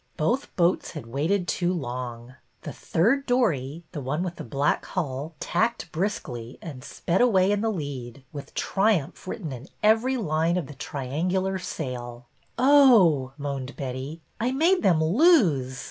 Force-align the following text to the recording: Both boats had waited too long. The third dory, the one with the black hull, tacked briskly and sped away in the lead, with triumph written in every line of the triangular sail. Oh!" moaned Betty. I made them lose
Both 0.17 0.49
boats 0.55 0.93
had 0.93 1.05
waited 1.05 1.47
too 1.47 1.71
long. 1.71 2.33
The 2.63 2.73
third 2.73 3.27
dory, 3.27 3.83
the 3.91 4.01
one 4.01 4.23
with 4.23 4.37
the 4.37 4.43
black 4.43 4.83
hull, 4.83 5.35
tacked 5.39 5.91
briskly 5.91 6.57
and 6.59 6.83
sped 6.83 7.21
away 7.21 7.51
in 7.51 7.61
the 7.61 7.69
lead, 7.71 8.23
with 8.33 8.55
triumph 8.55 9.27
written 9.27 9.51
in 9.51 9.67
every 9.83 10.17
line 10.17 10.57
of 10.57 10.65
the 10.65 10.73
triangular 10.73 11.59
sail. 11.59 12.25
Oh!" 12.57 13.33
moaned 13.37 13.75
Betty. 13.75 14.21
I 14.39 14.51
made 14.51 14.81
them 14.81 15.03
lose 15.03 15.79